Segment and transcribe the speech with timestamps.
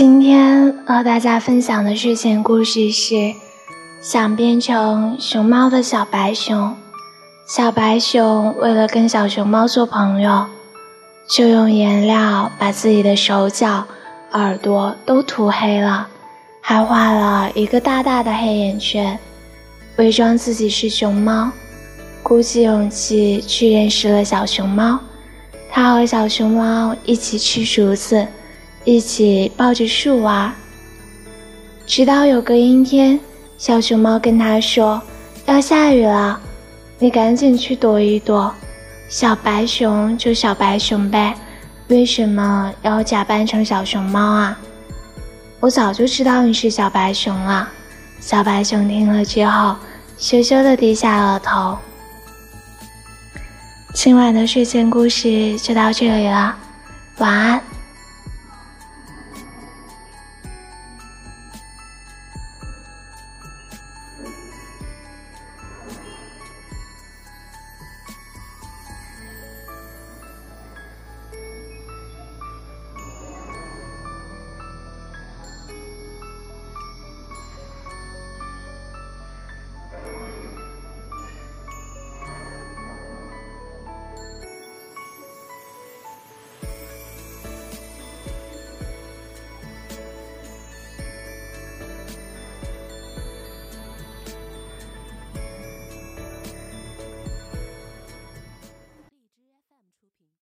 [0.00, 3.34] 今天和大家分享的睡前故事是：
[4.00, 6.74] 想变成熊猫的小白熊。
[7.46, 10.46] 小白熊为了跟小熊猫做朋友，
[11.28, 13.84] 就用颜料把自己的手脚、
[14.32, 16.08] 耳朵都涂黑了，
[16.62, 19.18] 还画了一个大大的黑眼圈，
[19.96, 21.50] 伪装自己是熊猫，
[22.22, 24.98] 鼓起勇气去认识了小熊猫。
[25.70, 28.26] 他和小熊猫一起吃竹子。
[28.84, 30.52] 一起抱着树玩，
[31.86, 33.20] 直到有个阴天，
[33.58, 35.00] 小熊猫跟他说
[35.44, 36.40] ：“要下雨了，
[36.98, 38.54] 你赶紧去躲一躲。”
[39.10, 41.34] 小白熊就小白熊呗，
[41.88, 44.58] 为什么要假扮成小熊猫啊？
[45.58, 47.68] 我早就知道你是小白熊了。
[48.18, 49.76] 小白熊听了之后，
[50.16, 51.76] 羞羞的低下了头。
[53.92, 56.56] 今晚的睡前故事就到这里了，
[57.18, 57.60] 晚安。